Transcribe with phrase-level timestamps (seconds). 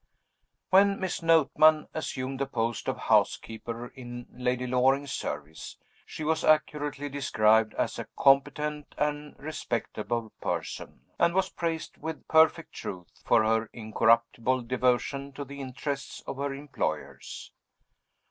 [0.71, 5.77] WHEN Miss Notman assumed the post of housekeeper in Lady Loring's service,
[6.07, 12.73] she was accurately described as "a competent and respectable person"; and was praised, with perfect
[12.73, 17.51] truth, for her incorruptible devotion to the interests of her employers.